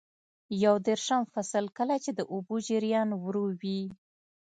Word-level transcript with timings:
یو 0.63 0.75
دېرشم 0.87 1.21
فصل: 1.33 1.65
کله 1.77 1.95
چې 2.03 2.11
د 2.13 2.19
اوبو 2.33 2.55
جریان 2.67 3.09
ورو 3.23 3.45
وي. 3.61 3.81